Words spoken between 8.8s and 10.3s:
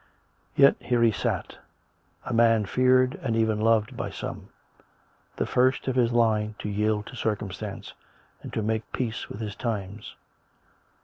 86 COME RACK! COME ROPE! peace with his? times.